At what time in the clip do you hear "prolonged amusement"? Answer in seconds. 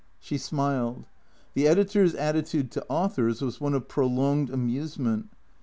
3.87-5.29